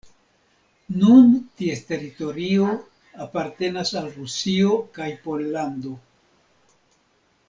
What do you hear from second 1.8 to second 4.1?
teritorio apartenas al